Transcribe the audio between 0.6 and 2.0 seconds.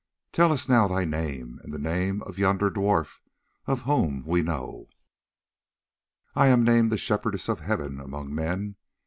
now thy name, and the